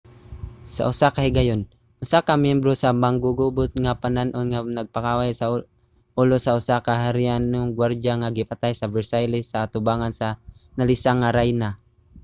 [0.75, 1.61] sa usa ka higayon
[2.03, 5.45] usa ka myembro sa manggugubot nga panon ang nagpakaway sa
[6.21, 10.27] ulo sa usa ka harianong guwardya nga gipatay sa versailles sa atubangan sa
[10.77, 11.69] nalisang nga rayna